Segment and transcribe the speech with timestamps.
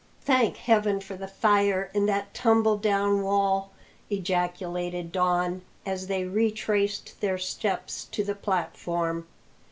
[0.23, 3.69] "Thank Heaven for the fire and that tumbledown wall!"
[4.09, 9.27] ejaculated Don as they retraced their steps to the platform.